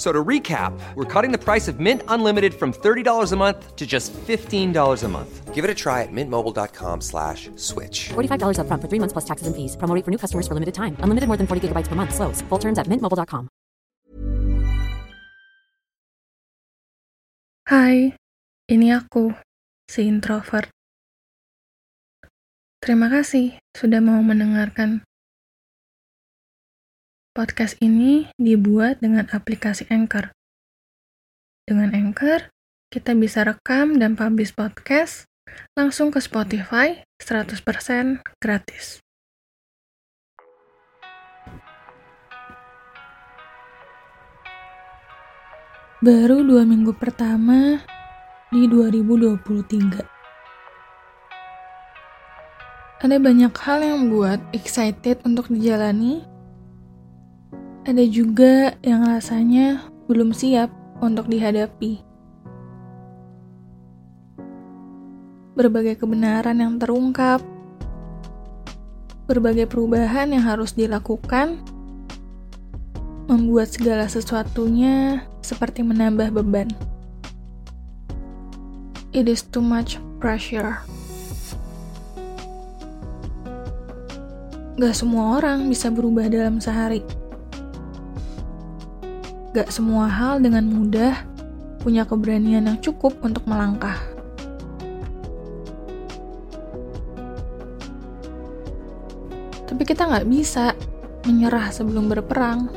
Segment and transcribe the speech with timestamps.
[0.00, 3.76] F- So to recap, we're cutting the price of Mint Unlimited from $30 a month
[3.76, 4.72] to just $15
[5.04, 5.52] a month.
[5.52, 8.08] Give it a try at mintmobile.com slash switch.
[8.16, 9.76] $45 upfront for three months plus taxes and fees.
[9.76, 10.96] Promo rate for new customers for limited time.
[11.04, 12.16] Unlimited more than 40 gigabytes per month.
[12.16, 12.40] Slows.
[12.48, 13.52] Full terms at mintmobile.com.
[17.68, 18.16] Hai,
[18.72, 19.36] ini aku,
[19.84, 20.72] si introvert.
[22.80, 25.04] Terima kasih sudah mau mendengarkan.
[27.30, 30.34] Podcast ini dibuat dengan aplikasi Anchor.
[31.62, 32.50] Dengan Anchor,
[32.90, 35.30] kita bisa rekam dan publish podcast
[35.78, 37.62] langsung ke Spotify 100%
[38.42, 38.98] gratis.
[46.02, 47.78] Baru dua minggu pertama
[48.50, 50.02] di 2023.
[53.06, 56.39] Ada banyak hal yang buat excited untuk dijalani.
[57.80, 60.68] Ada juga yang rasanya belum siap
[61.00, 62.04] untuk dihadapi.
[65.56, 67.40] Berbagai kebenaran yang terungkap,
[69.24, 71.56] berbagai perubahan yang harus dilakukan,
[73.32, 76.68] membuat segala sesuatunya seperti menambah beban.
[79.16, 80.84] It is too much pressure.
[84.76, 87.19] Gak semua orang bisa berubah dalam sehari.
[89.50, 91.26] Gak semua hal dengan mudah
[91.82, 93.98] punya keberanian yang cukup untuk melangkah.
[99.66, 100.76] Tapi kita nggak bisa
[101.26, 102.70] menyerah sebelum berperang.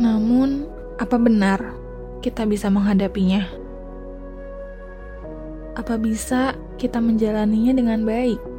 [0.00, 0.64] Namun,
[0.96, 1.60] apa benar
[2.24, 3.44] kita bisa menghadapinya?
[5.76, 8.53] Apa bisa kita menjalaninya dengan baik?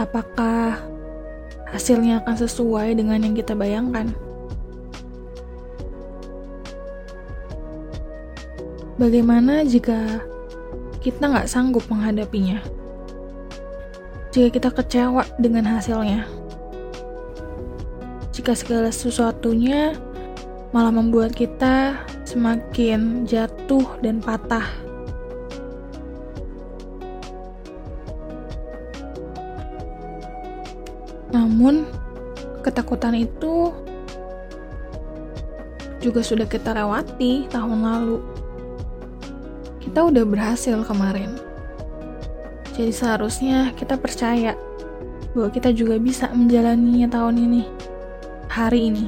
[0.00, 0.80] Apakah
[1.68, 4.08] hasilnya akan sesuai dengan yang kita bayangkan?
[8.96, 10.24] Bagaimana jika
[11.04, 12.64] kita nggak sanggup menghadapinya?
[14.32, 16.40] Jika kita kecewa dengan hasilnya?
[18.40, 19.92] jika segala sesuatunya
[20.72, 24.64] malah membuat kita semakin jatuh dan patah.
[31.50, 31.82] Namun,
[32.62, 33.74] ketakutan itu
[35.98, 38.22] juga sudah kita lewati tahun lalu.
[39.82, 41.34] Kita udah berhasil kemarin.
[42.78, 44.54] Jadi seharusnya kita percaya
[45.34, 47.62] bahwa kita juga bisa menjalaninya tahun ini
[48.46, 49.06] hari ini.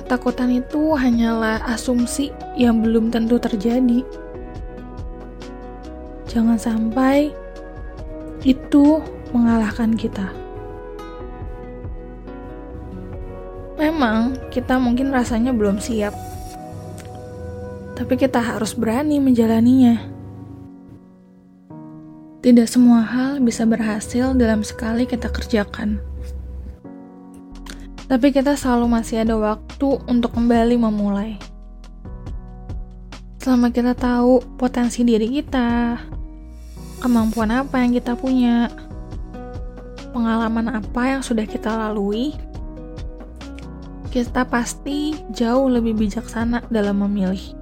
[0.00, 4.00] Ketakutan itu hanyalah asumsi yang belum tentu terjadi.
[6.32, 7.28] Jangan sampai
[8.40, 9.04] itu
[9.36, 10.32] mengalahkan kita.
[13.76, 16.16] Memang kita mungkin rasanya belum siap,
[17.92, 20.08] tapi kita harus berani menjalaninya.
[22.40, 26.00] Tidak semua hal bisa berhasil dalam sekali kita kerjakan.
[28.08, 31.36] Tapi kita selalu masih ada waktu untuk kembali memulai.
[33.38, 35.98] Selama kita tahu potensi diri kita,
[37.02, 38.70] kemampuan apa yang kita punya,
[40.14, 42.38] pengalaman apa yang sudah kita lalui,
[44.14, 47.58] kita pasti jauh lebih bijaksana dalam memilih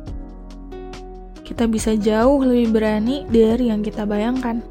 [1.51, 4.63] kita bisa jauh lebih berani dari yang kita bayangkan.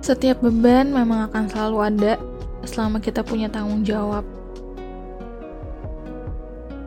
[0.00, 2.14] Setiap beban memang akan selalu ada
[2.64, 4.24] selama kita punya tanggung jawab.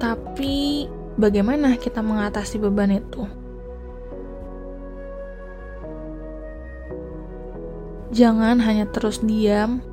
[0.02, 3.26] Tapi, bagaimana kita mengatasi beban itu?
[8.14, 9.84] Jangan hanya terus diam,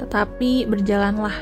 [0.00, 1.34] tetapi berjalanlah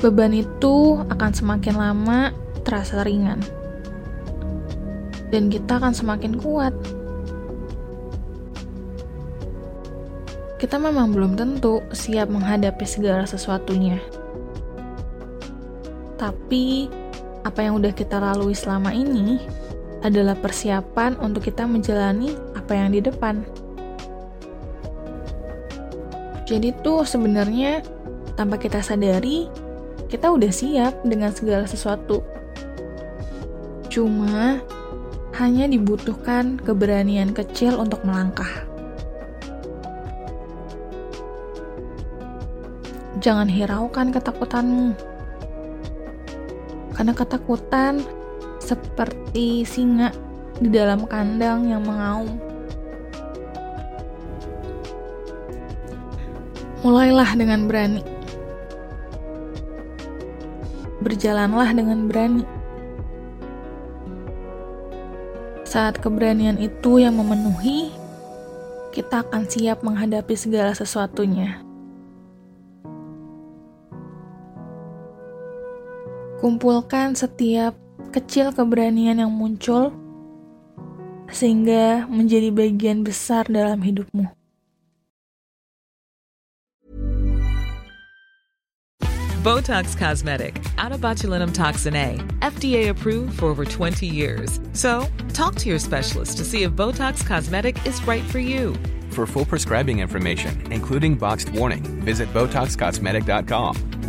[0.00, 2.32] beban itu akan semakin lama
[2.64, 3.44] terasa ringan.
[5.30, 6.74] Dan kita akan semakin kuat.
[10.58, 14.19] Kita memang belum tentu siap menghadapi segala sesuatunya.
[16.20, 16.92] Tapi,
[17.48, 19.40] apa yang udah kita lalui selama ini
[20.04, 23.40] adalah persiapan untuk kita menjalani apa yang di depan.
[26.44, 27.80] Jadi tuh sebenarnya
[28.36, 29.48] tanpa kita sadari,
[30.12, 32.20] kita udah siap dengan segala sesuatu.
[33.88, 34.60] Cuma,
[35.40, 38.68] hanya dibutuhkan keberanian kecil untuk melangkah.
[43.24, 45.09] Jangan hiraukan ketakutanmu.
[47.00, 48.04] Karena ketakutan
[48.60, 50.12] seperti singa
[50.60, 52.36] di dalam kandang yang mengaum.
[56.84, 58.04] Mulailah dengan berani.
[61.00, 62.44] Berjalanlah dengan berani.
[65.64, 67.96] Saat keberanian itu yang memenuhi,
[68.92, 71.69] kita akan siap menghadapi segala sesuatunya.
[76.40, 77.76] Kumpulkan setiap
[78.16, 79.92] kecil keberanian yang muncul,
[81.28, 84.24] sehingga menjadi bagian besar dalam hidupmu.
[89.44, 94.60] Botox Cosmetic, out of botulinum toxin A, FDA approved for over 20 years.
[94.72, 98.76] So, talk to your specialist to see if Botox Cosmetic is right for you.
[99.12, 103.89] For full prescribing information, including boxed warning, visit BotoxCosmetic.com